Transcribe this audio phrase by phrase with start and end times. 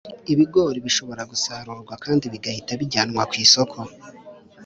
[0.31, 3.77] Ibogori bishobora gusarurwa kandi bigahita bijyanwa kw’isoko